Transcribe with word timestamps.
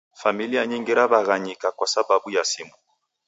Familia 0.21 0.65
nyingi 0.67 0.93
raw'aghanyika 0.93 1.71
kwa 1.71 1.87
sababu 1.87 2.31
ya 2.31 2.43
simu 2.43 2.71